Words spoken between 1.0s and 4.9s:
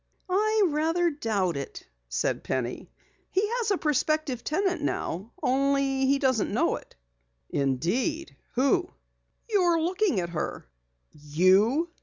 doubt it," said Penny. "He has a prospective tenant